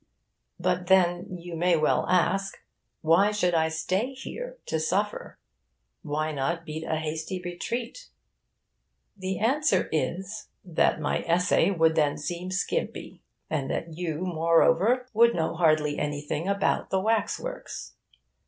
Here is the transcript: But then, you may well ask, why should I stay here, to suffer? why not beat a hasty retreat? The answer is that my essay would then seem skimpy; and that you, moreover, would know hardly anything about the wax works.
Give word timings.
But 0.59 0.87
then, 0.87 1.27
you 1.29 1.55
may 1.55 1.77
well 1.77 2.07
ask, 2.09 2.57
why 3.01 3.29
should 3.31 3.53
I 3.53 3.69
stay 3.69 4.13
here, 4.13 4.57
to 4.65 4.79
suffer? 4.79 5.37
why 6.01 6.31
not 6.31 6.65
beat 6.65 6.83
a 6.83 6.95
hasty 6.95 7.39
retreat? 7.39 8.09
The 9.15 9.37
answer 9.37 9.89
is 9.91 10.47
that 10.65 10.99
my 10.99 11.19
essay 11.27 11.69
would 11.69 11.93
then 11.93 12.17
seem 12.17 12.49
skimpy; 12.49 13.21
and 13.47 13.69
that 13.69 13.95
you, 13.95 14.21
moreover, 14.21 15.05
would 15.13 15.35
know 15.35 15.53
hardly 15.53 15.99
anything 15.99 16.47
about 16.47 16.89
the 16.89 16.99
wax 16.99 17.39
works. 17.39 17.93